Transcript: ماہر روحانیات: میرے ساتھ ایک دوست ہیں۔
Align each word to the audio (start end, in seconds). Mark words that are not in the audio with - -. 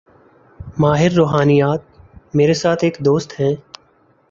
ماہر 0.79 1.11
روحانیات: 1.11 1.81
میرے 2.33 2.53
ساتھ 2.53 2.83
ایک 2.83 2.97
دوست 2.99 3.39
ہیں۔ 3.39 3.55